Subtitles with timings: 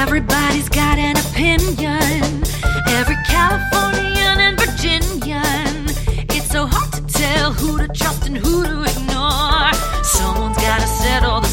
[0.00, 2.42] Everybody's got an opinion.
[2.88, 5.90] Every Californian and Virginian.
[6.34, 9.74] It's so hard to tell who to trust and who to ignore.
[10.02, 11.49] Someone's gotta settle the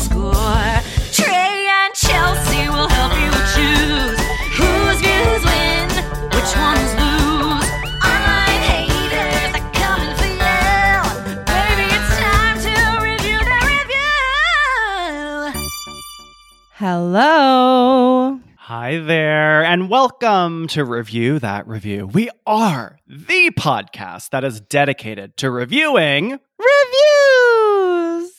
[18.67, 22.05] Hi there, and welcome to Review That Review.
[22.05, 26.31] We are the podcast that is dedicated to reviewing.
[26.59, 28.33] Reviews.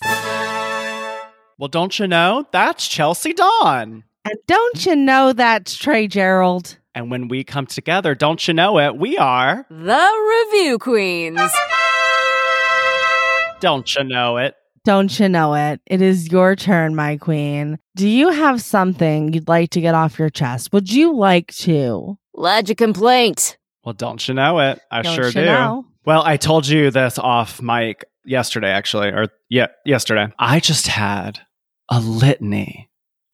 [1.56, 2.46] Well, don't you know?
[2.52, 4.04] That's Chelsey Donn.
[4.26, 6.76] And don't you know that's Trey Gerrald?
[6.94, 8.98] And when we come together, don't you know it?
[8.98, 9.64] We are.
[9.70, 11.40] The Review Queens.
[13.60, 14.56] Don't you know it?
[14.88, 15.82] Don't you know it?
[15.84, 17.78] It is your turn, my queen.
[17.94, 20.72] Do you have something you'd like to get off your chest?
[20.72, 22.16] Would you like to?
[22.34, 23.58] Lodge a complaint.
[23.84, 24.80] Well, don't you know it?
[24.90, 25.44] I Don't sure you do.
[25.44, 25.84] know?
[26.06, 30.32] Well, I told you this off mic yesterday, actually, or yeah, yesterday.
[30.38, 31.38] I just had
[31.90, 32.87] a litany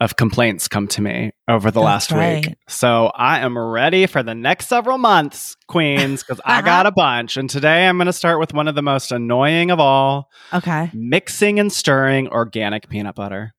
[0.05, 2.55] of complaints come to me over the That's last week.
[2.69, 7.37] So I am ready for the next several months, Queens, because I got a bunch.
[7.37, 10.91] And today I'm going to start with one of the most annoying of all Okay.
[10.95, 13.55] mixing and stirring organic peanut butter.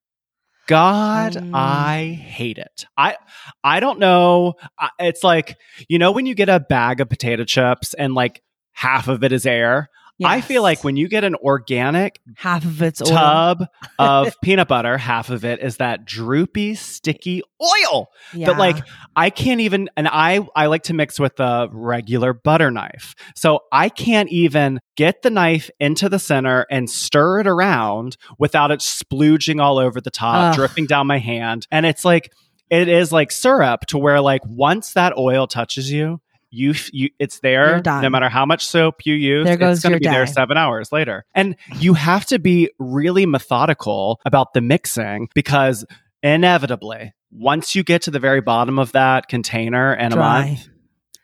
[0.68, 1.52] God, Mm.
[1.54, 2.86] I hate it.
[2.98, 3.18] I
[3.64, 4.56] I don't know.
[4.98, 5.58] It's like
[5.88, 9.32] you know when you get a bag of potato chips and like half of it
[9.32, 9.90] is air.
[10.24, 13.08] I feel like when you get an organic half of it's oil.
[13.10, 13.68] tub
[14.00, 18.48] of peanut butter, half of it is that droopy, sticky oil Yeah.
[18.48, 18.78] that like
[19.16, 23.16] I can't even and I I like to mix with a regular butter knife.
[23.36, 28.72] So I can't even get the knife into the center and stir it around without
[28.72, 30.56] it splooging all over the top, Ugh.
[30.56, 31.68] dripping down my hand.
[31.72, 32.32] And it's like
[32.70, 36.20] it is like syrup to where like once that oil touches you,
[36.56, 39.94] you, you it's there no matter how much soap you use There goes it's going
[39.94, 41.26] to be there 7 hours later.
[41.36, 45.86] And you have to be really methodical about the mixing because
[46.24, 50.70] inevitably once you get to the very bottom of that container and a month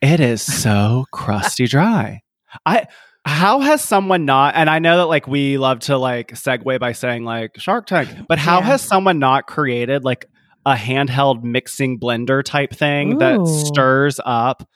[0.02, 2.22] it is so crusty dry.
[2.66, 2.88] I
[3.24, 6.92] how has someone not and i know that like we love to like segue by
[6.92, 8.66] saying like shark tank but how Yeah.
[8.66, 10.25] has someone not created like
[10.66, 14.68] a handheld mixing blender type thing that stirs up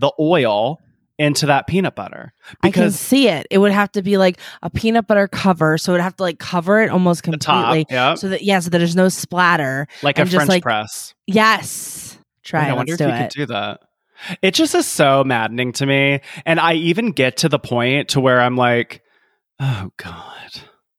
[0.00, 0.80] the oil
[1.18, 3.46] into that peanut butter Because I can see it.
[3.50, 6.22] It would have to be like a peanut butter cover, so it would have to
[6.22, 9.08] like cover it almost the top completely, yeah so that yeah, so that there's no
[9.10, 9.86] splatter.
[10.02, 12.62] like a and just, french like, press Yes, try.
[12.62, 12.70] Wait, it.
[12.70, 13.18] I wonder Let's if you it.
[13.18, 13.80] could do that.
[14.42, 16.20] It just is so maddening to me.
[16.44, 19.02] And I even get to the point to where I'm like,
[19.58, 20.50] oh God,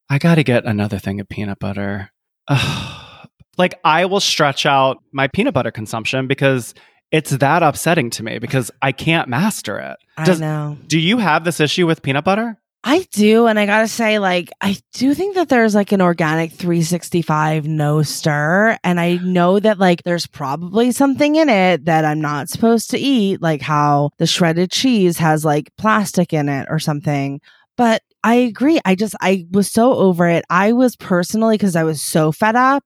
[0.10, 2.12] I got to get another thing of peanut butter.
[2.48, 2.98] Ugh.
[3.58, 6.74] like I will stretch out my peanut butter consumption because
[7.12, 9.98] it's that upsetting to me because I can't master it.
[10.18, 10.78] I know.
[10.88, 12.58] Do you have this issue with peanut butter?
[12.84, 16.52] I do, and I gotta say, like, I do think that there's like an organic
[16.54, 22.22] 365 no stir, and I know that like there's probably something in it that I'm
[22.22, 26.80] not supposed to eat, like how the shredded cheese has like plastic in it or
[26.80, 27.40] something.
[27.78, 28.80] But I agree.
[28.84, 30.44] I just I was so over it.
[30.50, 32.84] I was personally because I was so fed up,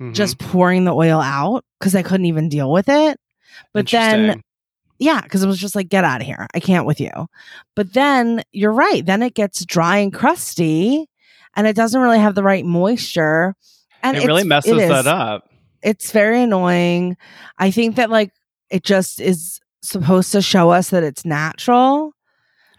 [0.00, 0.14] Mhm.
[0.14, 3.18] just pouring the oil out because I couldn't even deal with it.
[3.72, 4.42] But then
[4.98, 6.46] yeah, because it was just like, get out of here.
[6.54, 7.28] I can't with you.
[7.76, 9.04] But then you're right.
[9.04, 11.06] Then it gets dry and crusty
[11.54, 13.54] and it doesn't really have the right moisture.
[14.02, 15.48] And it really messes it that up.
[15.82, 17.16] It's very annoying.
[17.58, 18.32] I think that like
[18.70, 22.12] it just is supposed to show us that it's natural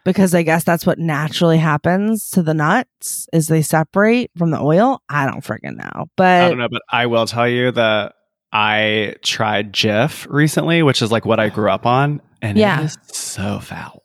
[0.03, 4.59] because I guess that's what naturally happens to the nuts is they separate from the
[4.59, 5.01] oil.
[5.09, 6.07] I don't freaking know.
[6.17, 8.13] But I don't know, but I will tell you that
[8.51, 12.81] I tried Jif recently, which is like what I grew up on, and Yeah.
[12.81, 14.03] it is so foul.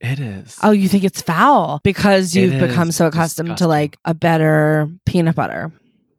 [0.00, 0.58] It is.
[0.62, 5.36] Oh, you think it's foul because you've become so accustomed to like a better peanut
[5.36, 5.70] butter.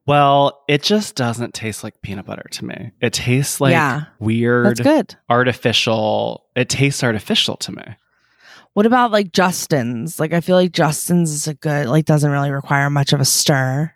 [0.06, 2.92] Well, it just doesn't taste like peanut butter to me.
[3.02, 4.04] It tastes like Yeah.
[4.20, 5.16] weird, That's good.
[5.30, 6.46] artificial.
[6.56, 7.84] It tastes artificial to me.
[8.74, 10.20] What about like Justin's?
[10.20, 13.26] Like I feel like Justin's is a good like doesn't really require much of a
[13.26, 13.94] stir.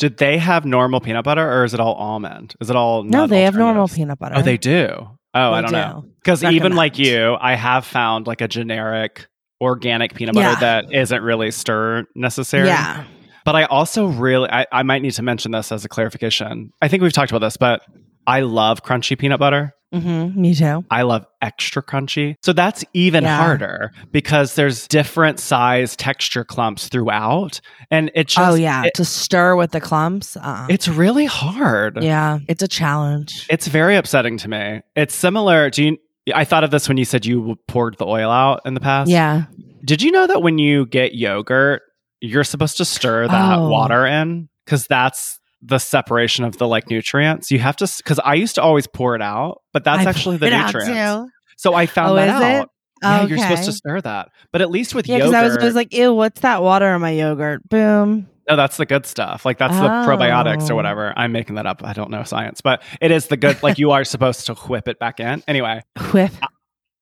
[0.00, 2.54] Did they have normal peanut butter or is it all almond?
[2.58, 4.36] Is it all No, they have normal peanut butter.
[4.38, 4.88] Oh, they do.
[5.34, 5.76] Oh, I don't do.
[5.76, 6.04] know.
[6.20, 9.26] Because even like you, I have found like a generic
[9.60, 10.60] organic peanut butter Yeah.
[10.60, 12.66] that isn't really stir necessary.
[12.68, 13.04] Yeah.
[13.44, 16.70] But I also really, I, I might need to mention this as a clarification.
[16.80, 17.82] I think we've talked about this, but
[18.26, 19.74] I love crunchy peanut butter.
[19.92, 20.40] Mm-hmm.
[20.40, 20.84] Me too.
[20.90, 22.36] I love extra crunchy.
[22.42, 23.36] So that's even Yeah.
[23.36, 27.60] harder because there's different size texture clumps throughout.
[27.90, 30.36] And it just, oh yeah, it- to stir with the clumps.
[30.36, 30.66] Uh-uh.
[30.70, 32.02] it's really hard.
[32.02, 33.46] yeah, it's a challenge.
[33.50, 34.80] It's very upsetting to me.
[34.94, 35.70] It's similar.
[35.70, 35.98] Do you,
[36.34, 39.10] I thought of this when you said you poured the oil out in the past.
[39.10, 39.46] yeah.
[39.84, 41.82] Did you know that when you get yogurt,
[42.20, 43.70] you're supposed to stir that Oh.
[43.70, 44.48] water in?
[44.66, 47.50] Because that's the separation of the like nutrients.
[47.50, 50.36] You have to, because I used to always pour it out, but that's I actually
[50.38, 51.32] the out, nutrients.
[51.56, 52.54] So I found Oh, that is it?
[52.60, 52.70] out.
[53.02, 54.28] Yeah, you're supposed to stir that.
[54.52, 56.94] But at least with Yeah, because yogurt, I was always like, ew, what's that water
[56.94, 57.66] in my yogurt?
[57.68, 58.28] Boom.
[58.48, 59.44] no, that's the good stuff.
[59.46, 60.76] Like that's the probiotics or Oh.
[60.76, 61.12] whatever.
[61.16, 61.82] I'm making that up.
[61.84, 63.62] I don't know science, but it is the good.
[63.62, 65.42] like you are supposed to whip it back in.
[65.48, 66.38] Anyway, Whiff.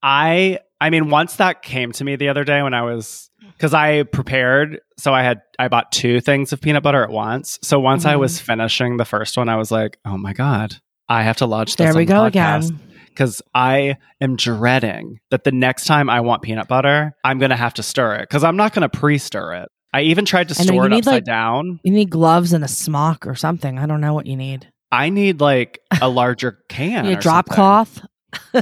[0.02, 3.74] I I mean, once that came to me the other day when I was because
[3.74, 7.58] I prepared, so I had I bought two things of peanut butter at once.
[7.62, 8.20] So once I Mhm.
[8.20, 10.76] was finishing the first one, I was like, oh my god,
[11.08, 11.86] I have to lodge this.
[11.86, 12.66] There we go podcast.
[12.68, 12.80] again.
[13.08, 17.56] because I am dreading that the next time I want peanut butter, I'm going to
[17.56, 19.68] have to stir it because I'm not going to pre stir it.
[19.92, 21.80] I even tried to I know, store it need, upside like- down.
[21.82, 23.76] You need gloves and a smock or something.
[23.78, 24.68] I don't know what you need.
[24.92, 27.06] I need like a larger can.
[27.06, 27.54] A drop something.
[27.56, 28.06] cloth.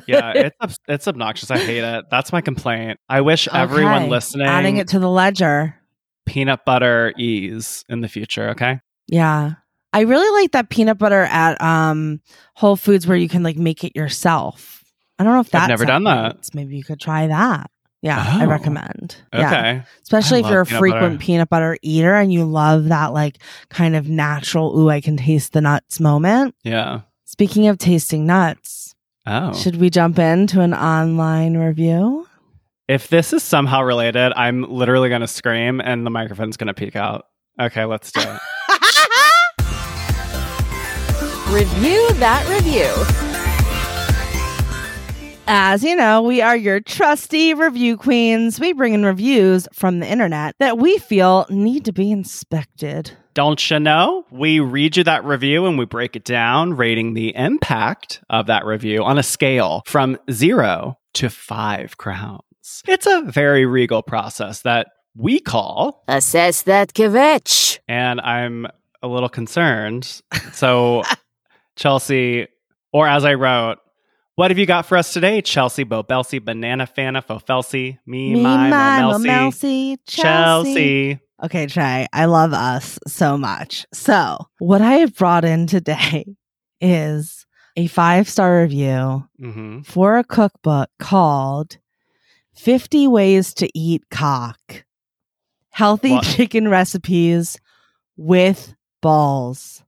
[0.07, 1.51] Yeah, it's it's obnoxious.
[1.51, 2.05] I hate it.
[2.11, 2.99] That's my complaint.
[3.09, 5.77] I wish everyone listening Adding it to the ledger.
[6.27, 8.51] peanut butter ease in the future.
[8.51, 8.81] Okay.
[9.09, 9.53] Yeah.
[9.93, 12.21] I really like that peanut butter at um
[12.55, 14.85] Whole Foods where you can like make it yourself.
[15.19, 16.49] I don't know if that's I've never done that.
[16.55, 17.71] Maybe you could try that.
[18.03, 18.49] Yeah, I Oh.
[18.49, 19.17] recommend.
[19.33, 19.47] Yeah.
[19.49, 19.83] Okay.
[20.03, 21.19] Especially I if you're a frequent butter.
[21.19, 23.39] peanut butter eater and you love that like
[23.71, 26.55] kind of natural, ooh, I can taste the nuts moment.
[26.63, 27.01] Yeah.
[27.25, 28.86] Speaking of tasting nuts,
[29.27, 29.53] Oh.
[29.55, 32.27] should we jump into an online review?
[32.89, 36.75] if this is somehow related, I'm literally going to scream and the microphone's going to
[36.75, 37.27] peek out.
[37.61, 38.41] Okay, let's do it.
[41.49, 42.93] Review that review.
[45.49, 48.59] As you know, we are your trusty review queens.
[48.59, 53.13] We bring in reviews from the internet that we feel need to be inspected.
[53.37, 54.25] Don't you know?
[54.31, 58.65] We read you that review and we break it down, rating the impact of that
[58.65, 62.41] review on a scale from zero to five crowns.
[62.89, 67.79] It's a very regal process that we call, Assess that kvetch.
[67.87, 68.69] and I'm
[69.03, 70.23] a little concerned.
[70.55, 71.03] So,
[71.77, 72.49] Chelsey,
[72.91, 73.77] or as I wrote,
[74.37, 75.41] what have you got for us today?
[75.41, 80.07] Chelsey, Bo Belsey, Banana Fana, Fofelsi, me, Me, my, my, Melcy, Chelsey.
[80.07, 81.21] Chelsey.
[81.43, 83.87] Okay, Trey, I love us so much.
[83.93, 86.25] So, what I have brought in today
[86.81, 87.45] is
[87.77, 91.79] a five star review hmm for a cookbook called
[92.55, 94.85] 50 Ways to Eat Cock
[95.71, 96.25] Healthy What?
[96.25, 97.59] Chicken Recipes
[98.17, 99.83] with Balls.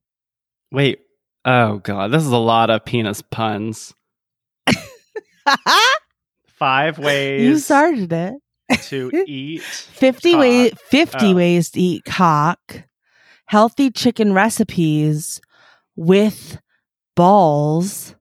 [0.71, 0.99] Wait.
[1.45, 2.11] Oh, God.
[2.11, 3.93] This is a lot of penis puns.
[6.47, 8.33] Five ways you started it.
[8.83, 9.61] to eat.
[9.61, 11.35] 50 way, 50 Oh.
[11.35, 12.83] ways to eat cock.
[13.45, 15.39] Healthy chicken recipes
[15.95, 16.59] with
[17.15, 18.15] balls.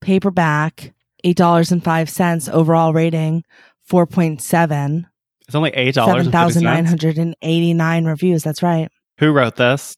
[0.00, 0.92] Paperback,
[1.24, 3.44] $8.05 overall rating,
[3.90, 5.04] 4.7.
[5.46, 6.24] It's only eight dollars.
[6.26, 8.42] 7,989 reviews.
[8.42, 8.88] That's right.
[9.18, 9.96] Who wrote this?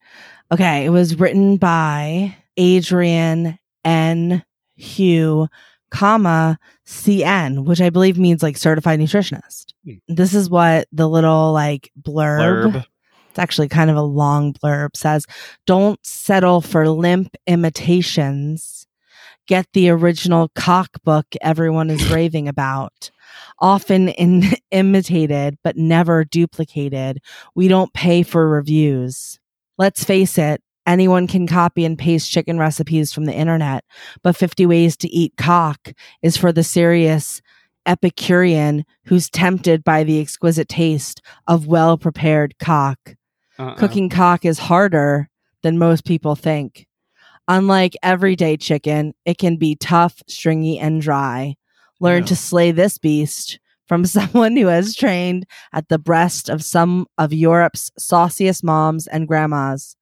[0.51, 0.85] Okay.
[0.87, 4.43] It was written by Adrian N.
[4.77, 5.47] Hugh,
[5.93, 9.67] comma, CN, which I believe means like certified nutritionist.
[9.85, 9.95] Hmm.
[10.09, 12.87] This is what the little like blurb, Blurb.
[13.29, 15.27] it's actually kind of a long blurb says
[15.67, 18.87] don't settle for limp imitations
[19.49, 23.11] get the original cockbook everyone is raving about
[23.59, 27.19] often in, imitated but never duplicated
[27.55, 29.41] we don't pay for reviews
[29.79, 33.85] let's face it anyone can copy and paste chicken recipes from the internet
[34.23, 37.41] but 50 ways to eat cock is for the serious
[37.87, 43.17] epicurean who's tempted by the exquisite taste of well prepared cock
[43.59, 43.75] Uh-uh.
[43.75, 45.29] cooking cock is harder
[45.63, 46.87] than most people think.
[47.49, 51.57] Unlike everyday chicken, it can be tough, stringy, and dry.
[52.01, 52.29] Learn Ew.
[52.29, 57.33] to slay this beast from someone who has trained at the breast of some of
[57.33, 59.97] Europe's sauciest moms and grandmas.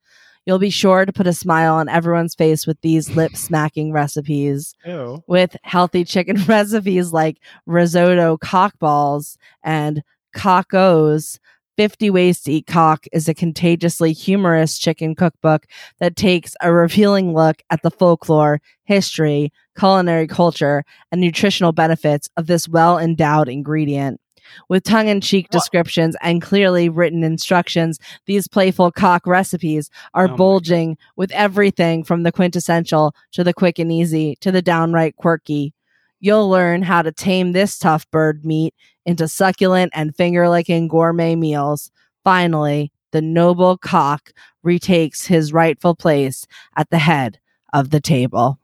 [0.50, 4.74] You'll be sure to put a smile on everyone's face with these lip smacking recipes
[4.84, 5.22] Ew.
[5.28, 10.02] with healthy chicken recipes like risotto cock balls and
[10.34, 11.38] cockos.
[11.76, 15.66] 50 Ways to Eat Cock is a contagiously humorous chicken cookbook
[16.00, 22.48] that takes a revealing look at the folklore, history, culinary culture, and nutritional benefits of
[22.48, 24.20] this well endowed ingredient.
[24.68, 30.36] With tongue in cheek descriptions and clearly written instructions, these playful cock recipes are Oh
[30.36, 35.74] bulging with everything from the quintessential to the quick and easy to the downright quirky.
[36.20, 38.74] You'll learn how to tame this tough bird meat
[39.06, 41.90] into succulent and finger licking gourmet meals.
[42.22, 47.40] Finally, the noble cock retakes his rightful place at the head
[47.72, 48.59] of the table.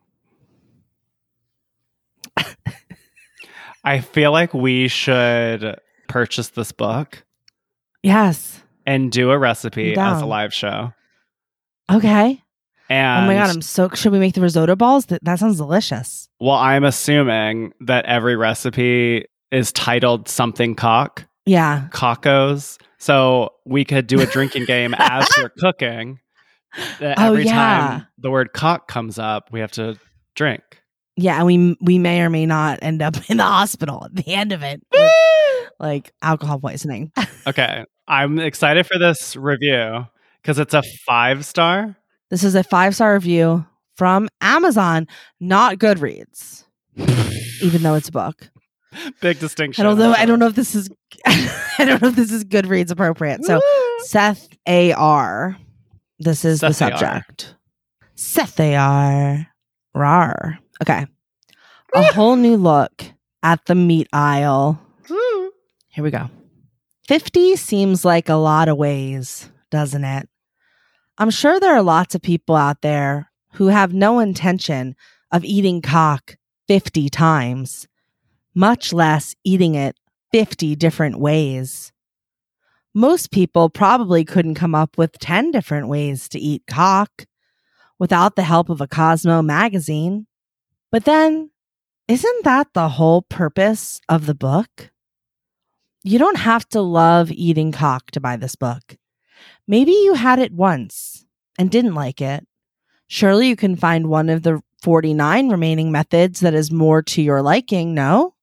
[3.87, 5.75] I feel like we should
[6.09, 7.23] purchase this book
[8.03, 8.61] Yes.
[8.85, 10.93] and do a recipe as a live show.
[11.91, 12.41] Okay.
[12.89, 15.07] And oh my god, I'm so should we make the risotto balls?
[15.07, 16.29] That that sounds delicious.
[16.39, 21.87] well, I'm assuming that every recipe is titled something cock, Yeah.
[21.91, 22.77] cockos.
[22.97, 26.19] So we could do a drinking game as we're cooking.
[26.99, 27.53] That Oh, every yeah.
[27.53, 29.97] time the word cock comes up, we have to
[30.35, 30.61] drink.
[31.17, 34.33] Yeah, and we we may or may not end up in the hospital at the
[34.33, 35.11] end of it with
[35.79, 37.11] like alcohol poisoning.
[37.47, 37.85] Okay.
[38.09, 40.05] I'm excited for this review
[40.41, 41.95] because it's a five star.
[42.29, 45.07] This is a five star review from Amazon,
[45.39, 46.65] not Goodreads,
[47.61, 48.49] even though it's a book.
[49.21, 49.85] Big distinction.
[49.85, 50.13] I don't know.
[50.13, 50.89] I don't know if this is.
[51.25, 53.45] I don't know if this is Goodreads appropriate.
[53.45, 53.61] So
[53.99, 55.57] Seth A R.
[56.19, 56.99] This is the Seth A.R..
[56.99, 57.55] subject.
[58.15, 59.47] Seth A R.
[59.93, 60.59] Rar.
[60.81, 61.05] Okay.
[61.93, 63.05] A whole new look
[63.43, 64.79] at the meat aisle.
[65.87, 66.29] Here we go.
[67.07, 70.29] 50 seems like a lot of ways, doesn't it?
[71.17, 74.95] I'm sure there are lots of people out there who have no intention
[75.31, 77.87] of eating cock 50 times,
[78.53, 79.95] much less eating it
[80.31, 81.91] 50 different ways.
[82.93, 87.25] Most people probably couldn't come up with 10 different ways to eat cock
[87.97, 90.26] without the help of a Cosmo magazine.
[90.91, 91.51] But then,
[92.07, 94.91] isn't that the whole purpose of the book?
[96.03, 98.95] You don't have to love eating cock to buy this book.
[99.67, 101.25] Maybe you had it once
[101.59, 102.47] and didn't like it.
[103.07, 107.41] Surely you can find one of the 49 remaining methods that is more to your
[107.41, 108.35] liking, no?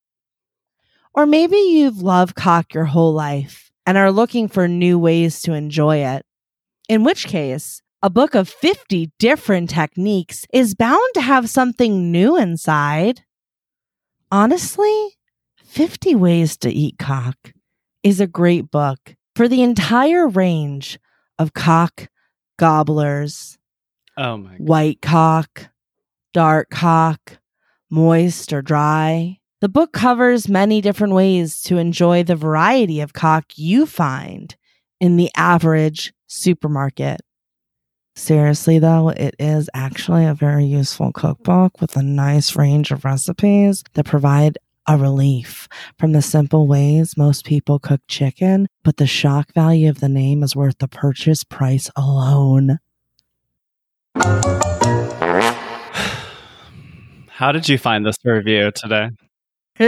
[1.15, 5.53] Or maybe you've loved cock your whole life and are looking for new ways to
[5.53, 6.27] enjoy it.
[6.89, 12.37] In which case, a book of 50 different techniques is bound to have something new
[12.37, 13.23] inside.
[14.31, 15.17] Honestly,
[15.65, 17.55] 50 Ways to Eat Cock
[18.03, 20.99] is a great book for the entire range
[21.39, 22.09] of cock
[22.59, 23.57] gobblers
[24.19, 24.61] Oh my god.
[24.61, 25.71] white cock,
[26.35, 27.39] dark cock,
[27.91, 29.39] moist or dry.
[29.63, 34.55] The book covers many different ways to enjoy the variety of cock you find
[35.01, 37.23] in the average supermarket.
[38.16, 43.83] Seriously, though, it is actually a very useful cookbook with a nice range of recipes
[43.94, 44.56] that provide
[44.87, 45.66] a relief
[45.99, 50.42] from the simple ways most people cook chicken, but the shock value of the name
[50.44, 52.78] is worth the purchase price alone.
[57.28, 59.09] How did you find this review today?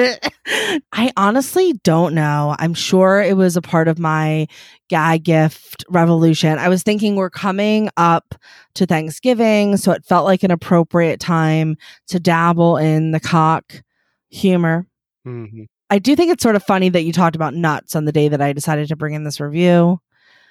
[0.92, 2.56] I honestly don't know.
[2.58, 4.48] I'm sure it was a part of my
[4.88, 6.58] gag gift revolution.
[6.58, 8.34] I was thinking we're coming up
[8.74, 11.76] to Thanksgiving, so it felt like an appropriate time
[12.08, 13.82] to dabble in the cock
[14.30, 14.86] humor.
[15.26, 15.66] Mhm.
[15.88, 18.28] I do think it's sort of funny that you talked about nuts on the day
[18.28, 20.00] that I decided to bring in this review.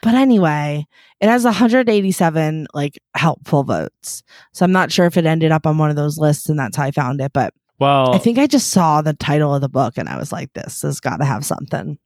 [0.01, 0.86] But anyway,
[1.20, 4.24] it has 187 like helpful votes.
[4.54, 6.77] So I'm not sure if it ended up on one of those lists and that's
[6.77, 9.70] how I found it, but Well, I think I just saw the title of the
[9.70, 11.98] book and I was like, this has got to have something.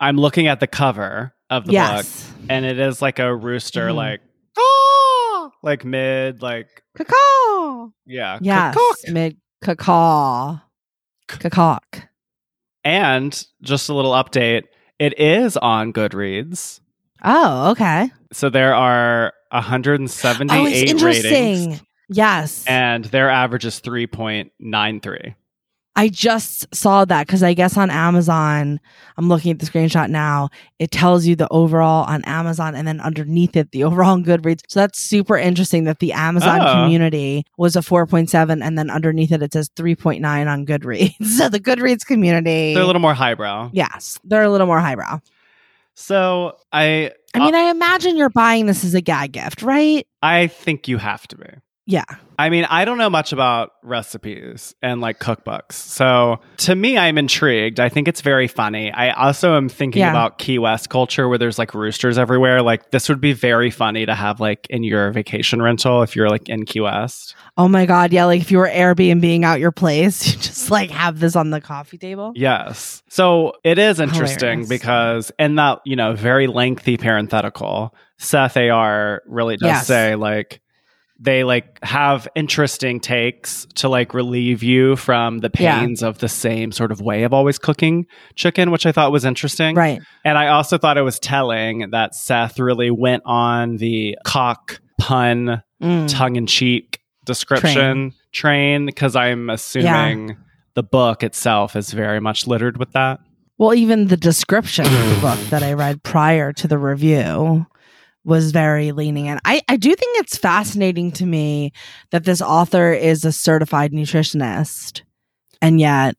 [0.00, 2.06] I'm looking at the cover of the book,
[2.48, 3.94] and it is like a rooster, Mhm.
[3.96, 4.20] like
[4.56, 7.88] "Caw!" like mid, like Cacaw.
[8.06, 8.76] yeah, Yes.
[9.08, 10.58] Mid cacaw.
[11.28, 11.78] Cacaw.
[12.84, 14.64] And just a little update:
[14.98, 16.80] it is on Goodreads,
[17.22, 18.10] Oh, okay.
[18.32, 21.30] so there are 178 Oh, it's interesting.
[21.70, 21.82] ratings,
[22.12, 22.64] Yes.
[22.66, 25.34] and their average is 3.93.
[25.96, 28.80] I just saw that because I guess on Amazon,
[29.16, 30.48] I'm looking at the screenshot now.
[30.78, 34.60] It tells you the overall on Amazon and then underneath it, the overall on Goodreads.
[34.68, 36.72] So that's super interesting that the Amazon Oh.
[36.84, 41.22] community was a 4.7 and then underneath it, it says 3.9 on Goodreads.
[41.36, 42.72] so the Goodreads community.
[42.74, 43.70] They're a little more highbrow.
[43.72, 45.20] yes, they're a little more highbrow.
[45.96, 50.06] So I, I mean, uh I imagine you're buying this as a gag gift, right?
[50.22, 51.46] I think you have to be.
[51.90, 52.04] Yeah.
[52.38, 55.72] I mean, I don't know much about recipes and like cookbooks.
[55.72, 57.78] So to me, I'm intrigued.
[57.80, 58.90] I think it's very funny.
[58.92, 60.10] I also am thinking Yeah.
[60.10, 62.62] about Key West culture where there's like roosters everywhere.
[62.62, 66.30] Like this would be very funny to have like in your vacation rental if you're
[66.30, 67.34] like in Key West.
[67.58, 70.90] Oh my god, yeah, like if you were Airbnb out your place, you just like
[70.90, 72.32] have this on the coffee table.
[72.36, 73.02] Yes.
[73.10, 74.68] So it is interesting Hilarious.
[74.68, 79.86] because in that, you know, very lengthy parenthetical, Seth AR really does Yes.
[79.86, 80.60] say like
[81.22, 85.78] they like have interesting takes to like relieve you from the Yeah.
[85.80, 89.24] pains of the same sort of way of always cooking chicken, which I thought was
[89.26, 89.76] interesting.
[89.76, 90.00] Right.
[90.24, 95.62] And I also thought it was telling that Seth really went on the cock pun
[95.82, 96.08] Mm.
[96.14, 100.36] tongue in cheek description train because I'm assuming
[100.74, 103.18] the book itself is very much littered with that.
[103.56, 107.66] Well, even the description of the book that I read prior to the review
[108.30, 109.38] was very leaning in.
[109.44, 111.72] I, I do think it's fascinating to me
[112.10, 115.02] that this author is a certified nutritionist
[115.60, 116.16] and yet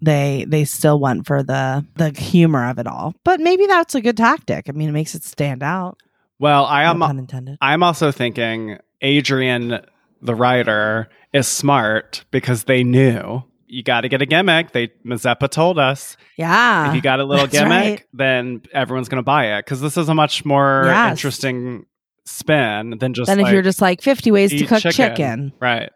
[0.00, 3.14] they they still went for the the humor of it all.
[3.24, 4.68] But maybe that's a good tactic.
[4.68, 5.98] I mean, it makes it stand out.
[6.38, 7.58] Well, I am pun intended.
[7.60, 9.80] I'm also thinking Adrian
[10.20, 13.44] the writer is smart because they knew
[13.74, 14.72] you got to get a gimmick.
[14.72, 16.88] They Mazeppa told us Yeah.
[16.88, 18.04] if you got a little gimmick, right.
[18.12, 21.10] then everyone's going to buy it because this is a much more Yes.
[21.12, 21.86] interesting
[22.24, 25.52] spin than just then if you're just like 50 ways to cook chicken.
[25.60, 25.90] right?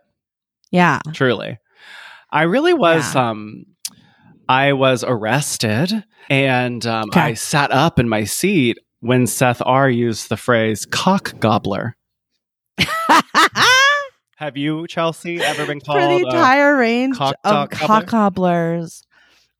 [0.70, 1.00] Yeah.
[1.14, 1.58] Truly.
[2.30, 3.30] I really was Yeah.
[3.30, 3.64] um
[4.48, 7.20] I was arrested and um Okay.
[7.20, 11.96] I sat up in my seat when Seth R used the phrase cock gobbler.
[14.38, 19.02] Have you, Chelsey, ever been called For the uh, entire range cock of cock gobblers.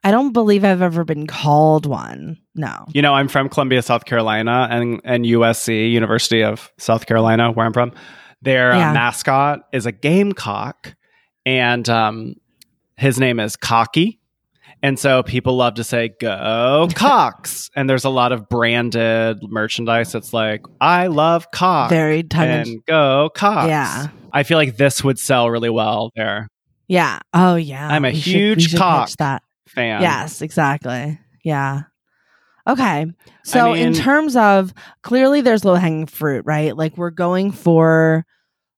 [0.04, 2.38] I don't believe I've ever been called one.
[2.54, 2.87] No.
[2.94, 7.66] you know, I'm from Columbia, South Carolina and and USC, University of South Carolina, where
[7.66, 7.92] I'm from.
[8.40, 10.94] Their uh, mascot is a gamecock
[11.44, 12.37] and um
[12.97, 14.20] his name is Cocky.
[14.80, 17.68] And so people love to say, go Cox.
[17.75, 21.90] and there's a lot of branded merchandise that's like, I love Cox.
[21.90, 23.66] Very tongue and go Cox.
[23.66, 24.08] Yeah.
[24.32, 26.49] I feel like this would sell really well there.
[26.87, 27.18] Yeah.
[27.35, 27.88] Oh yeah.
[27.88, 29.42] I'm a We huge should cock that.
[29.66, 30.00] Fan.
[30.00, 31.18] Yes, exactly.
[31.44, 31.82] Yeah.
[32.66, 33.06] Okay.
[33.44, 36.76] So in mean- terms of clearly there's low hanging fruit, right?
[36.76, 38.25] Like we're going for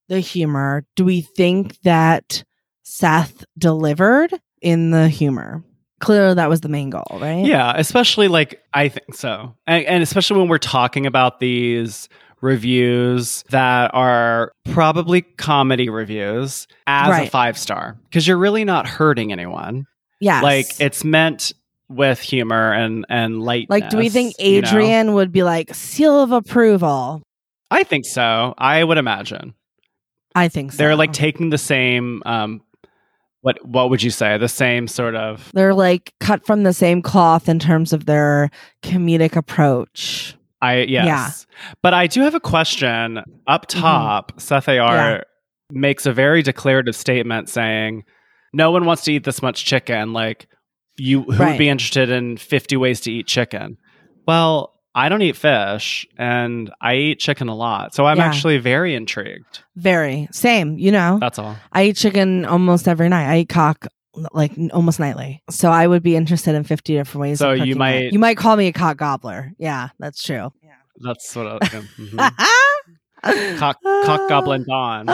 [0.09, 0.85] the humor.
[0.97, 2.43] Do we think that
[2.83, 5.63] Seth delivered in the humor?
[6.01, 7.45] Clearly that was the main goal, right?
[7.45, 9.55] Yeah, especially like I think so.
[9.67, 12.09] And, and especially when we're talking about these
[12.41, 19.33] reviews that are probably comedy reviews as a five star because you're really not hurting
[19.33, 19.87] anyone.
[20.21, 20.41] Yeah.
[20.41, 21.53] Like it's meant
[21.89, 23.81] with humor and and lightness.
[23.83, 24.69] Like, do we think you know?
[24.69, 27.23] Adrian would be like seal of approval?
[27.71, 28.55] I think so.
[28.59, 29.55] I would imagine
[30.35, 30.77] I think so.
[30.79, 32.23] they're like taking the same.
[32.27, 32.63] um
[33.43, 34.39] What what would you say?
[34.39, 35.51] The same sort of.
[35.55, 38.51] they're like cut from the same cloth in terms of their
[38.83, 40.37] comedic approach.
[40.63, 41.07] I yes.
[41.07, 41.67] Yeah.
[41.83, 43.19] But I do have a question.
[43.47, 43.81] Up mm-hmm.
[43.81, 45.21] top, Seth AR Yeah.
[45.71, 48.05] makes a very declarative statement saying,
[48.53, 50.13] No one wants to eat this much chicken.
[50.13, 50.49] Like
[50.97, 51.51] you who Right.
[51.51, 53.79] would be interested in 50 ways to eat chicken?
[54.27, 57.95] Well, I don't eat fish and I eat chicken a lot.
[57.95, 58.27] So I'm Yeah.
[58.27, 59.61] actually very intrigued.
[59.77, 61.19] Very same, you know.
[61.21, 61.57] That's all.
[61.73, 63.31] I eat chicken almost every night.
[63.31, 63.87] I eat cock
[64.33, 65.43] like almost nightly.
[65.51, 67.39] So I would be interested in 50 different ways.
[67.39, 67.79] So of you cooking it.
[67.79, 69.53] might- you might call me a cock gobbler.
[69.59, 70.53] Yeah, that's true.
[70.63, 70.71] Yeah.
[71.03, 72.17] That's what I was mm-hmm.
[72.17, 75.07] going Cock, cock goblin Donn.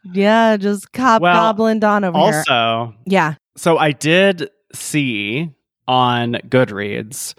[0.12, 2.44] yeah, just cop Well, goblin Donn over here.
[2.48, 3.34] Also, Yeah.
[3.56, 5.50] So I did see
[5.88, 7.34] on Goodreads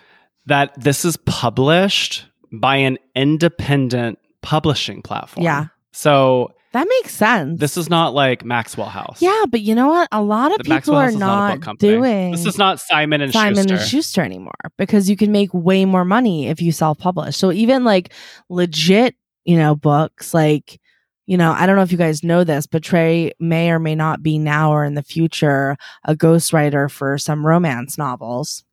[0.48, 5.46] that this is published by an independent publishing platform.
[5.46, 5.68] Yeah.
[5.94, 7.60] So That makes sense.
[7.60, 9.22] this is not like Maxwell House.
[9.22, 10.08] Yeah, but you know what?
[10.12, 13.22] A lot of The people Maxwell are House not not, doing This is not Simon
[13.22, 13.74] and Simon Schuster.
[13.74, 17.36] and Schuster anymore because you can make way more money if you self-publish.
[17.36, 18.14] So even like
[18.50, 20.80] legit, you know, books like
[21.26, 23.94] you know, I don't know if you guys know this, but Trey may or may
[23.94, 28.64] not be now or in the future a ghostwriter for some romance novels.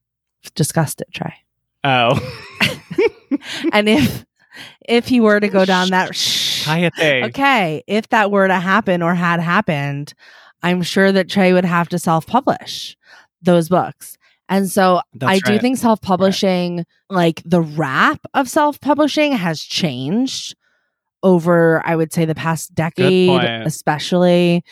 [0.54, 1.34] Discussed it, Trey.
[1.84, 2.18] Oh.
[3.72, 4.24] and if
[4.88, 6.14] if he were to go down that
[7.24, 10.14] Okay, if that were to happen or had happened,
[10.62, 12.96] I'm sure that Trey would have to self publish
[13.42, 14.16] those books.
[14.48, 19.60] And so That's I do think self publishing, like the wrap of self publishing, has
[19.60, 20.54] changed
[21.22, 23.28] over, I would say, the past decade,
[23.66, 24.64] especially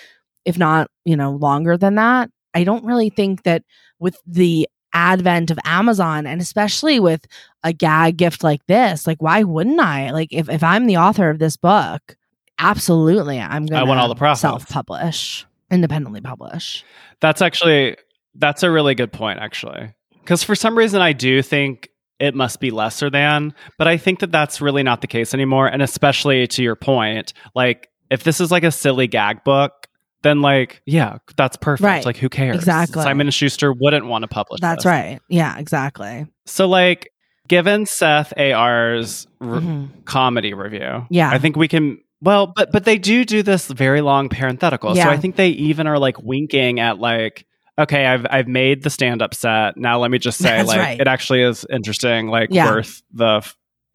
[0.45, 2.31] if not, you know, longer than that.
[2.55, 3.65] I don't really think that
[3.99, 7.27] with the advent of Amazon and especially with
[7.63, 10.11] a gag gift like this, like why wouldn't I?
[10.11, 12.17] Like if, if I'm the author of this book,
[12.59, 14.41] absolutely, I'm gonna I want all the profits.
[14.41, 16.85] self-publish, independently publish.
[17.21, 17.97] That's actually
[18.37, 19.93] that's a really good point actually.
[20.25, 21.89] Cuz for some reason I do think
[22.21, 25.67] it must be lesser than, but I think that that's really not the case anymore
[25.67, 29.89] and especially to your point, like if this is like a silly gag book,
[30.25, 31.85] then like yeah, that's perfect.
[31.85, 32.05] Right.
[32.05, 32.57] Like who cares?
[32.57, 33.03] Exactly.
[33.05, 34.87] Simon and Schuster wouldn't want to publish That's this.
[34.91, 35.21] right.
[35.29, 36.27] Yeah, exactly.
[36.47, 37.11] So like
[37.47, 40.05] given Seth AR's r- Mhm.
[40.07, 41.31] comedy review, Yeah.
[41.31, 44.97] I think we can well, but but they do do this very long parenthetical.
[44.97, 47.47] So I think they even are like winking at like
[47.79, 49.77] okay, I've I've made the stand up set.
[49.77, 51.01] Now let me just say That's like right.
[51.01, 52.71] it actually is interesting, like Yeah.
[52.71, 53.43] worth the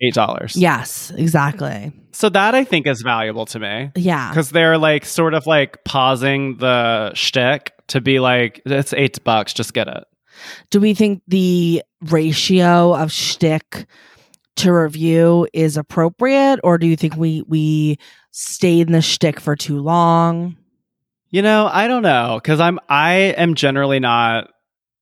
[0.01, 0.55] eight dollars.
[0.55, 1.91] Yes, exactly.
[2.11, 4.29] So that I think is valuable to me Yeah.
[4.29, 9.53] because they're like sort of like pausing the shtick to be like it's eight bucks,
[9.53, 10.03] just get it.
[10.69, 13.85] Do we think the ratio of shtick
[14.57, 17.97] to review is appropriate, or do you think we we
[18.31, 20.57] stayed in the shtick for too long?
[21.31, 24.49] You know, I don't know because I'm I am generally not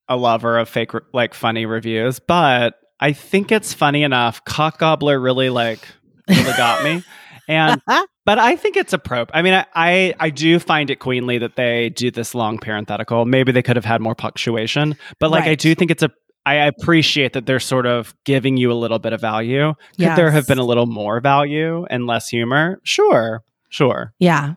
[0.09, 4.43] a lover of fake like funny reviews, but I think it's funny enough.
[4.45, 5.79] Cock Gobbler really like
[6.27, 7.03] really got me,
[7.47, 7.81] and
[8.25, 9.37] but I think it's appropriate.
[9.37, 13.25] I mean, I, I I do find it queenly that they do this long parenthetical.
[13.25, 16.09] Maybe they could have had more punctuation, but like I do think it's a.
[16.45, 19.73] I appreciate that they're sort of giving you a little bit of value.
[19.97, 22.79] Could there have been a little more value and less humor?
[22.83, 24.13] Sure, sure.
[24.17, 24.53] Yeah.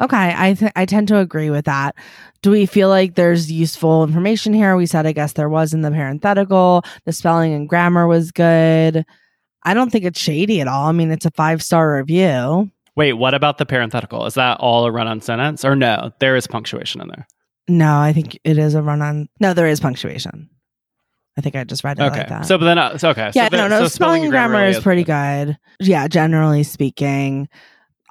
[0.00, 1.94] Okay, I th- I tend to agree with that.
[2.42, 4.76] Do we feel like there's useful information here?
[4.76, 6.82] We said I guess there was in the parenthetical.
[7.06, 9.04] The spelling and grammar was good.
[9.62, 10.86] I don't think it's shady at all.
[10.86, 12.70] I mean, it's a five star review.
[12.94, 14.26] Wait, what about the parenthetical?
[14.26, 15.64] Is that all a run on sentence?
[15.64, 17.26] Or no, there is punctuation in there.
[17.68, 19.28] No, I think it is a run on.
[19.40, 20.48] No, there is punctuation.
[21.36, 22.18] I think I just read it Okay.
[22.20, 22.46] like that.
[22.46, 23.30] So, but then, uh, so, okay.
[23.34, 23.80] yeah, so, no, then- no.
[23.82, 25.58] so spelling and grammar really is pretty good.
[25.80, 27.48] Yeah, generally speaking.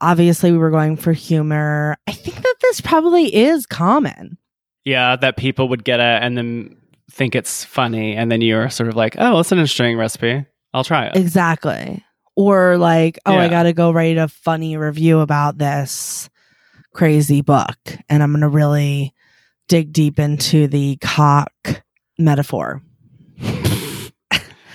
[0.02, 1.98] Obviously, we were going for humor.
[2.08, 4.38] I think that this probably is common.
[4.84, 6.78] Yeah, that people would get it and then
[7.12, 8.16] think it's funny.
[8.16, 10.46] And then you're sort of like, oh, it's an interesting recipe.
[10.74, 11.16] I'll try it.
[11.16, 12.04] Exactly.
[12.36, 16.30] Or like, oh, I got to go write a funny review about this
[16.94, 17.78] crazy book.
[18.10, 19.14] And I'm going to really
[19.68, 21.84] dig deep into the cock
[22.18, 22.82] metaphor.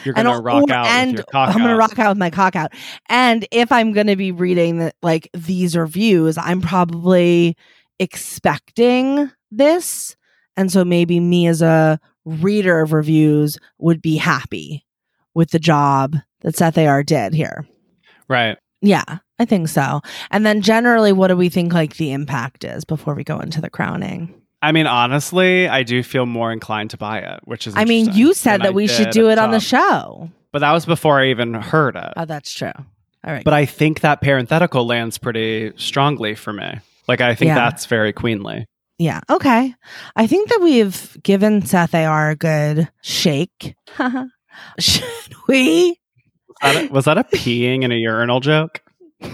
[0.04, 1.54] You're And going to I'll- rock out and with your cock out.
[1.54, 1.78] I'm going to out.
[1.90, 2.72] rock out with my cock out.
[3.08, 7.56] And if I'm going to be reading the, like these reviews, I'm probably
[7.98, 10.16] expecting this.
[10.56, 14.84] And so maybe me as a reader of reviews would be happy
[15.34, 17.66] with the job that Seth AR did here.
[18.28, 18.58] Right.
[18.82, 20.00] Yeah, I think so.
[20.30, 23.60] And then generally, what do we think like the impact is before we go into
[23.60, 24.39] the crowning?
[24.62, 28.12] I mean, honestly, I do feel more inclined to buy it, which is I mean,
[28.12, 30.30] you said that I we should do it on the show.
[30.52, 32.12] But that was before I even heard it.
[32.16, 32.72] Oh, that's true.
[32.76, 33.44] All right.
[33.44, 36.80] But I think that parenthetical lands pretty strongly for me.
[37.08, 37.54] Like, I think Yeah.
[37.54, 38.66] that's very queenly.
[38.98, 39.20] yeah.
[39.30, 39.74] Okay.
[40.16, 43.74] I think that we've given Seth AR a good shake.
[44.78, 45.04] should
[45.48, 45.96] we?
[46.62, 48.82] Was that a, was that a peeing in a urinal joke?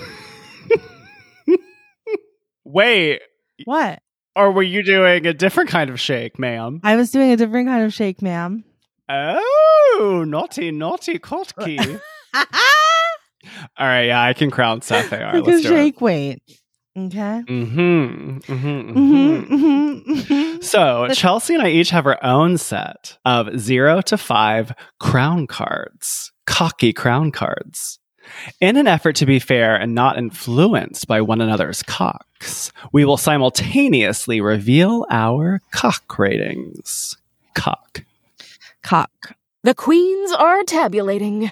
[2.65, 3.21] Wait,
[3.65, 4.01] What?
[4.37, 6.81] Or were you doing a different kind of shake, ma'am?
[6.85, 8.65] I was doing a different kind of shake, ma'am.
[9.09, 12.01] Oh, naughty, naughty Kotki.
[12.35, 12.45] All
[13.87, 15.33] right, yeah, I can crown Seth AR.
[15.33, 16.43] like a Let's do shake weight.
[16.99, 17.43] Okay.
[17.47, 18.39] Mm-hmm.
[18.39, 18.45] Mm-hmm.
[18.49, 19.55] Mhm, mm-hmm.
[19.55, 20.65] mhm, mhm.
[20.65, 26.33] So Chelsey and I each have our own set of zero to five crown cards,
[26.47, 27.99] cocky crown cards.
[28.61, 33.17] In an effort to be fair and not influenced by one another's cocks, we will
[33.17, 37.17] simultaneously reveal our cock ratings.
[37.55, 38.05] Cock.
[38.83, 39.37] Cock.
[39.63, 41.51] The queens are tabulating.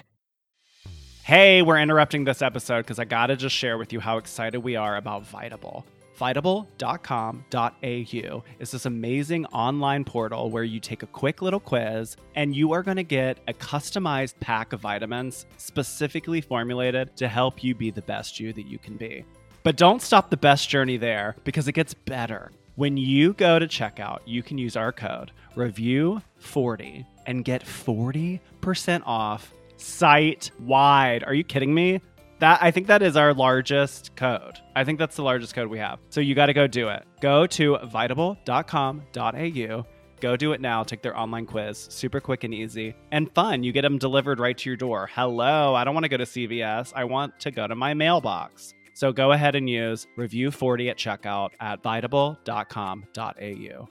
[1.23, 4.75] Hey, we're interrupting this episode because I gotta just share with you how excited we
[4.75, 5.83] are about Vitable.
[6.15, 12.71] Vitable.com.au is this amazing online portal where you take a quick little quiz and you
[12.71, 17.91] are going to get a customized pack of vitamins specifically formulated to help you be
[17.91, 19.25] the best you that you can be.
[19.63, 22.51] But don't stop the best journey there because it gets better.
[22.75, 29.51] When you go to checkout, you can use our code review40 and get 40% off
[29.77, 31.23] site wide.
[31.23, 32.01] Are you kidding me?
[32.39, 34.59] That I think that is our largest code.
[34.75, 35.99] I think that's the largest code we have.
[36.09, 37.03] So you got to go do it.
[37.21, 39.85] Go to vitable.com.au.
[40.21, 40.83] Go do it now.
[40.83, 41.87] Take their online quiz.
[41.89, 43.63] Super quick and easy and fun.
[43.63, 45.09] You get them delivered right to your door.
[45.13, 46.93] Hello, I don't want to go to CVS.
[46.95, 48.73] I want to go to my mailbox.
[48.93, 53.89] So go ahead and use review 40 at checkout at vitable.com.au.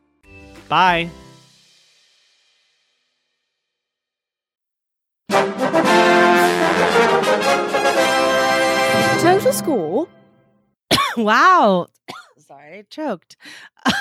[0.68, 1.10] Bye.
[9.24, 10.06] Total score
[11.16, 11.86] wow.
[12.46, 13.38] Sorry, I choked.
[13.86, 13.94] oh,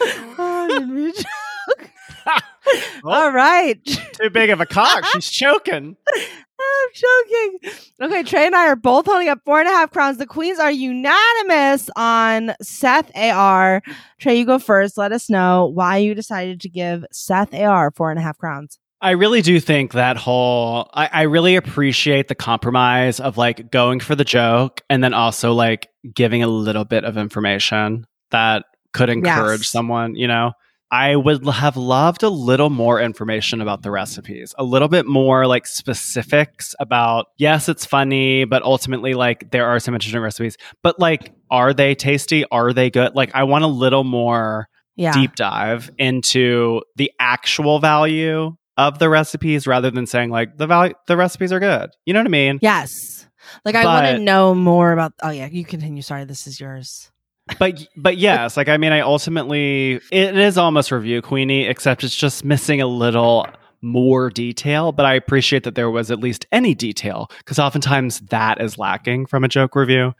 [0.00, 1.90] I didn't mean to choke.
[3.04, 3.78] All right.
[3.84, 5.04] Too big of a cock.
[5.12, 5.96] She's choking.
[6.16, 7.70] I'm joking.
[8.02, 10.18] Okay, Trey and I are both holding up four and a half crowns.
[10.18, 13.82] The queens are unanimous on Seth AR.
[14.18, 14.98] Trey, you go first.
[14.98, 18.80] Let us know why you decided to give Seth AR four and a half crowns.
[19.00, 24.00] I really do think that whole I, I really appreciate the compromise of like going
[24.00, 29.10] for the joke and then also like giving a little bit of information that could
[29.10, 29.68] encourage Yes.
[29.68, 30.52] someone, you know.
[30.90, 35.44] I would have loved a little more information about the recipes, a little bit more
[35.46, 40.98] like specifics about, yes, it's funny, but ultimately, like, there are some interesting recipes, but
[41.00, 42.44] like, are they tasty?
[42.52, 43.16] Are they good?
[43.16, 45.12] Like, I want a little more Yeah.
[45.12, 50.94] deep dive into the actual value of the recipes rather than saying like the value
[51.06, 51.90] the recipes are good.
[52.04, 52.58] You know what I mean?
[52.62, 53.26] Yes.
[53.64, 56.02] Like I want to know more about oh yeah, you continue.
[56.02, 57.10] Sorry, this is yours.
[57.58, 62.16] But but yes, like I mean I ultimately it is almost review queenie except it's
[62.16, 63.46] just missing a little
[63.82, 68.60] more detail, but I appreciate that there was at least any detail because oftentimes that
[68.60, 70.12] is lacking from a joke review.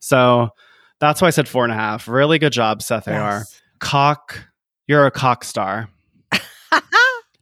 [0.00, 0.50] So
[1.00, 2.08] that's why I said four and a half.
[2.08, 3.38] Really good job, Seth AR.
[3.38, 3.60] Yes.
[3.78, 4.44] Cock,
[4.86, 5.88] you're a cock star.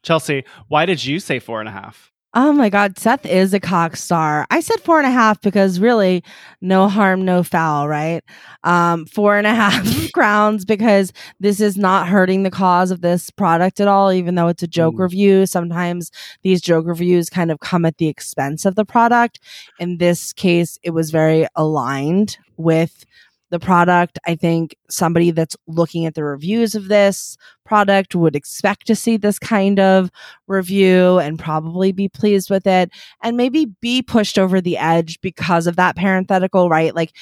[0.03, 2.13] Chelsey, why did you say four and a half?
[2.35, 4.47] Oh my God, Seth is a cock star.
[4.51, 6.23] I said four and a half because really,
[6.61, 8.23] no harm, no foul, right?
[8.65, 13.31] Um, four and a half crowns because this is not hurting the cause of this
[13.31, 15.01] product at all, even though it's a joke Mm.
[15.01, 15.47] review.
[15.47, 16.11] Sometimes
[16.43, 19.41] these joke reviews kind of come at the expense of the product.
[19.79, 23.07] In this case, it was very aligned with
[23.51, 24.19] the product.
[24.27, 29.17] I think somebody that's looking at the reviews of this product would expect to see
[29.17, 30.11] this kind of
[30.47, 32.91] review and probably be pleased with it
[33.23, 36.95] and maybe be pushed over the edge because of that parenthetical, right?
[36.95, 37.13] Like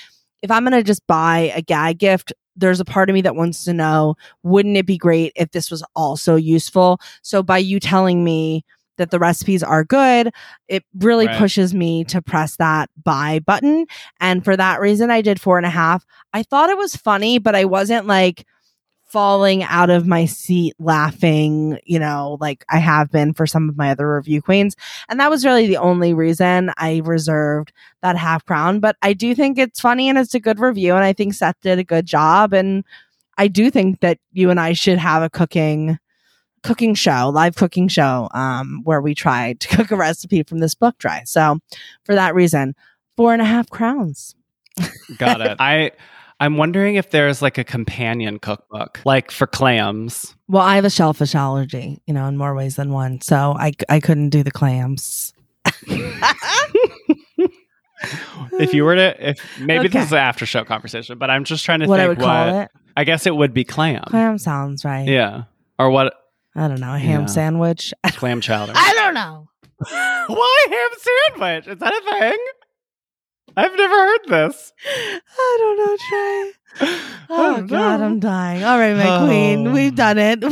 [0.42, 3.36] if I'm going to just buy a gag gift, there's a part of me that
[3.36, 7.00] wants to know, wouldn't it be great if this was also useful?
[7.22, 8.64] So by you telling me
[8.98, 10.32] that the recipes are good,
[10.68, 11.38] it really Right.
[11.38, 13.86] pushes me to press that buy button.
[14.20, 16.04] And for that reason, I did four and a half.
[16.32, 18.44] I thought it was funny, but I wasn't like
[19.04, 23.76] falling out of my seat laughing, you know, like I have been for some of
[23.76, 24.74] my other review queens.
[25.08, 28.80] And that was really the only reason I reserved that half crown.
[28.80, 30.94] But I do think it's funny and it's a good review.
[30.96, 32.52] And I think Seth did a good job.
[32.52, 32.84] And
[33.38, 35.98] I do think that you and I should have a cooking
[36.66, 40.74] cooking show, live cooking show, um, where we try to cook a recipe from this
[40.74, 41.22] book dry.
[41.24, 41.58] So
[42.04, 42.74] for that reason,
[43.16, 44.34] four and a half crowns.
[45.18, 45.56] Got it.
[45.60, 45.92] I
[46.38, 50.34] I'm wondering if there's like a companion cookbook, like for clams.
[50.48, 53.22] Well, I have a shellfish allergy, you know, in more ways than one.
[53.22, 55.32] So I, I couldn't do the clams.
[58.58, 59.98] If you were to, if maybe Okay.
[59.98, 62.18] this is an after show conversation, but I'm just trying to what think I would
[62.18, 62.70] what call it.
[62.96, 64.02] I guess it would be clam.
[64.08, 65.08] Clam sounds right.
[65.08, 65.44] Yeah,
[65.78, 66.14] or what
[66.56, 66.94] I don't know.
[66.94, 67.26] A ham Yeah.
[67.26, 67.92] sandwich.
[68.06, 68.72] clam chowder.
[68.74, 69.48] I don't know.
[69.78, 71.66] Why ham sandwich?
[71.68, 72.38] Is that a thing?
[73.58, 74.72] I've never heard this.
[74.86, 76.52] I don't know, Trey.
[77.28, 78.06] Oh, God, know.
[78.06, 78.62] I'm dying.
[78.62, 79.26] All right, my Oh.
[79.26, 79.72] queen.
[79.72, 80.44] We've done it.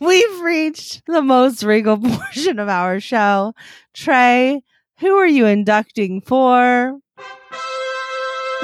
[0.00, 3.54] We've reached the most regal portion of our show.
[3.94, 4.62] Trey,
[4.98, 6.98] who are you inducting for?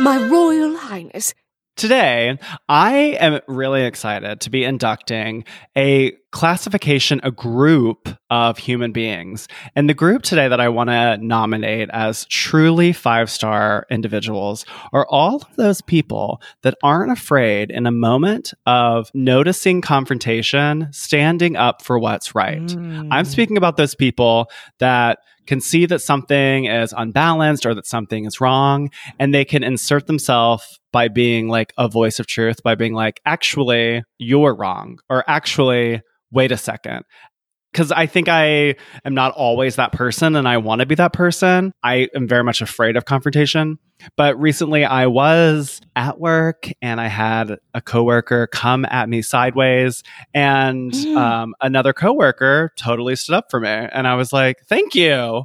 [0.00, 1.34] My Royal Highness,
[1.76, 5.44] Today, I am really excited to be inducting
[5.76, 9.46] a classification, a group of human beings.
[9.76, 15.06] And the group today that I want to nominate as truly five star individuals are
[15.08, 21.82] all of those people that aren't afraid in a moment of noticing confrontation, standing up
[21.82, 22.62] for what's right.
[22.62, 23.08] Mm.
[23.10, 28.24] I'm speaking about those people that can see that something is unbalanced or that something
[28.24, 32.74] is wrong, and they can insert themselves by being like a voice of truth, by
[32.74, 36.00] being like, actually, you're wrong, or actually,
[36.32, 37.04] wait a second.
[37.72, 41.14] Because I think I am not always that person and I want to be that
[41.14, 41.72] person.
[41.82, 43.78] I am very much afraid of confrontation.
[44.16, 50.02] But recently I was at work and I had a coworker come at me sideways
[50.34, 51.16] and Mm.
[51.16, 53.70] um, another coworker totally stood up for me.
[53.70, 55.44] And I was like, thank you.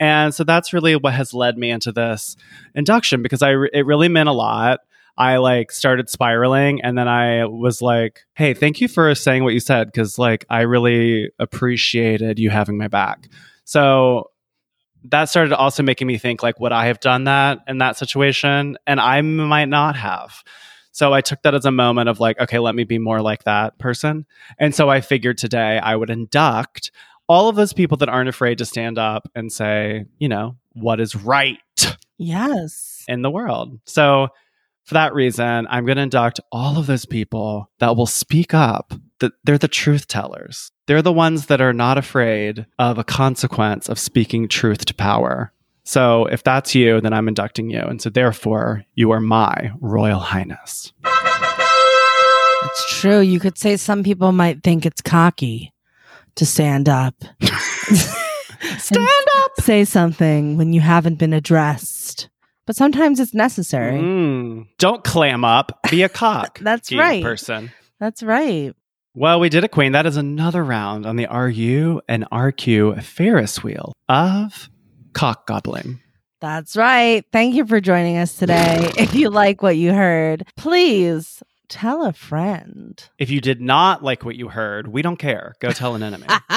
[0.00, 2.36] And so that's really what has led me into this
[2.74, 4.80] induction because I it really meant a lot.
[5.18, 9.54] I like started spiraling and then I was like, "Hey, thank you for saying what
[9.54, 13.28] you said because like I really appreciated you having my back."
[13.64, 14.30] So
[15.08, 18.76] that started also making me think like would I have done that in that situation
[18.86, 20.42] and I might not have.
[20.92, 23.44] So I took that as a moment of like, okay, let me be more like
[23.44, 24.24] that person.
[24.58, 26.90] And so I figured today I would induct
[27.28, 30.98] all of those people that aren't afraid to stand up and say, you know, what
[31.00, 31.58] is right
[32.18, 33.04] Yes.
[33.08, 33.78] in the world.
[33.84, 34.28] So
[34.86, 38.94] For that reason, I'm going to induct all of those people that will speak up.
[39.18, 40.70] That they're the truth tellers.
[40.86, 45.52] They're the ones that are not afraid of a consequence of speaking truth to power.
[45.84, 47.80] So if that's you, then I'm inducting you.
[47.80, 50.92] And so therefore, you are my Royal Highness.
[52.64, 53.20] It's true.
[53.20, 55.72] You could say some people might think it's cocky
[56.36, 57.14] to stand up.
[58.78, 59.52] Stand up.
[59.60, 62.28] Say something when you haven't been addressed.
[62.66, 64.00] But sometimes it's necessary.
[64.00, 65.78] Mm, don't clam up.
[65.90, 66.58] Be a cock.
[66.62, 67.22] That's right.
[67.22, 67.70] Person.
[68.00, 68.74] That's right.
[69.14, 69.92] Well, we did it, Queen.
[69.92, 74.68] That is another round on the RU and RQ Ferris wheel of
[75.14, 76.00] cock gobbling.
[76.40, 77.24] That's right.
[77.32, 78.90] Thank you for joining us today.
[78.98, 83.02] If you like what you heard, please tell a friend.
[83.18, 85.54] If you did not like what you heard, we don't care.
[85.60, 86.26] Go tell an enemy.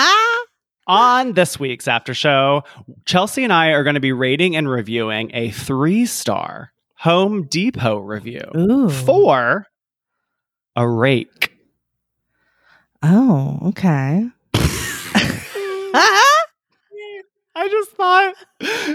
[0.90, 2.64] On this week's after show,
[3.06, 8.00] Chelsey and I are going to be rating and reviewing a three star Home Depot
[8.00, 8.90] review Ooh.
[8.90, 9.68] for
[10.76, 11.54] a rake.
[13.04, 14.28] Oh, okay.
[17.56, 18.34] I just thought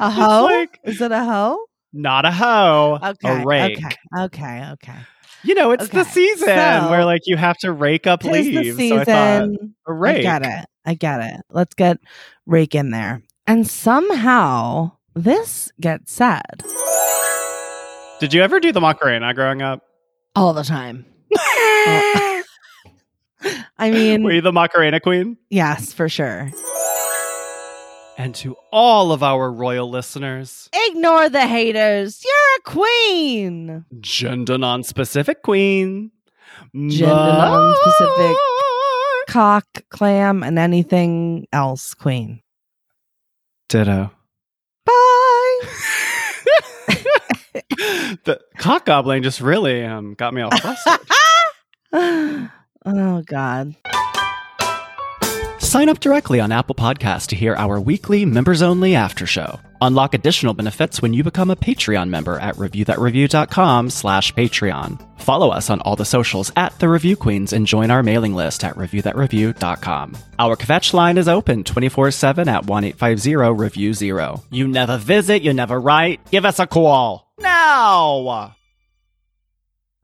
[0.01, 0.45] a hoe?
[0.45, 1.59] like Is it a hoe?
[1.93, 3.43] not a hoe, Okay.
[3.43, 3.79] a rake.
[3.79, 3.97] Okay.
[4.25, 4.69] Okay.
[4.73, 4.99] Okay.
[5.45, 8.77] You know, it's the season so- where like you have to rake up leaves.
[8.77, 9.49] the So I thought
[9.87, 10.19] a rake.
[10.27, 10.67] I get it.
[10.85, 11.41] I get it.
[11.51, 11.99] Let's get
[12.47, 13.23] rake in there.
[13.47, 16.63] And somehow this gets said
[18.21, 19.83] Did you ever do the Macarena growing up?
[20.37, 21.05] all the time.
[23.79, 25.37] I mean, Were you the Macarena queen?
[25.51, 26.51] yes, for sure.
[28.17, 32.25] And to all of our royal listeners, Ignore the haters.
[32.25, 33.85] You're a queen.
[34.01, 36.11] gender non-specific queen,
[36.75, 38.19] Gender non-specific.
[38.19, 38.37] Mark.
[39.29, 42.41] Cock, clam, and anything else, queen.
[43.69, 44.11] Ditto.
[44.85, 44.93] Bye.
[48.25, 51.09] the cock goblin just really um, got me all flustered.
[52.87, 53.75] oh, God.
[55.75, 59.59] Sign up directly on Apple Podcasts to hear our weekly members only after show.
[59.81, 65.21] Unlock additional benefits when you become a Patreon member at reviewthatreview.com slash Patreon.
[65.21, 68.63] Follow us on all the socials at The Review Queens and join our mailing list
[68.63, 70.17] at reviewthatreview.com.
[70.39, 74.45] Our kvetch line is open 24-7 at 1-850-REVIEW-0.
[74.53, 76.21] You never visit, you never write.
[76.31, 77.33] Give us a call.
[77.41, 78.55] Now!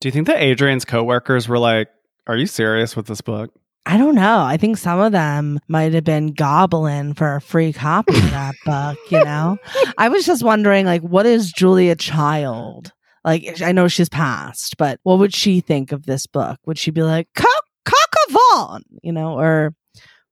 [0.00, 1.90] Do you think that Adrian's coworkers were like,
[2.26, 3.52] are you serious with this book?
[3.86, 4.40] I don't know.
[4.42, 8.54] I think some of them might have been gobbling for a free copy of that
[8.64, 9.58] book, you know?
[9.98, 12.92] I was just wondering, like, what is Julia Child?
[13.24, 16.58] Like, I know she's passed, but what would she think of this book?
[16.66, 19.38] Would she be like, cock, cockavon, you know?
[19.38, 19.74] Or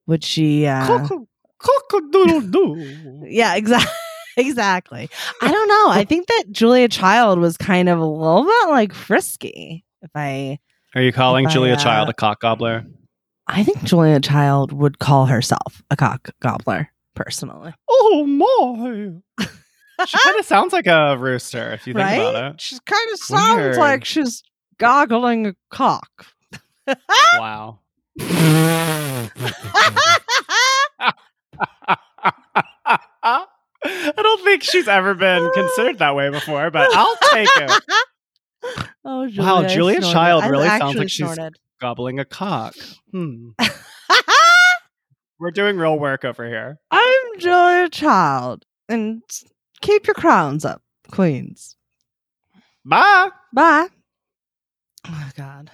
[0.06, 0.86] would she, uh,
[1.58, 3.24] Cock-a-doodle-doo.
[3.26, 3.92] yeah, exactly.
[4.36, 5.10] Exactly.
[5.42, 5.88] I don't know.
[5.90, 9.84] I think that Julia Child was kind of a little bit like frisky.
[10.00, 10.60] If I,
[10.94, 12.86] Are you calling If I, Julia uh, Child a cock gobbler?
[13.48, 17.72] I think Julia Child would call herself a cock gobbler, personally.
[17.88, 19.46] Oh my!
[20.06, 22.14] she kind of sounds like a rooster if you think right?
[22.16, 22.60] about it.
[22.60, 23.76] She kind of sounds Weird.
[23.78, 24.42] like she's
[24.78, 26.26] goggling a cock.
[27.38, 27.80] Wow.
[33.84, 37.82] I don't think she's ever been considered that way before, but I'll take it.
[39.04, 40.12] oh, Julia, Wow, Julia snorted.
[40.12, 41.58] Child I really sounds like she's- snorted.
[41.80, 42.74] Gobbling a cock.
[43.12, 43.50] Hmm.
[45.38, 46.80] We're doing real work over here.
[46.90, 49.22] I'm Julia Child, and
[49.80, 51.76] keep your crowns up, queens.
[52.84, 53.28] Bye.
[53.52, 53.88] Bye.
[55.06, 55.70] Oh God.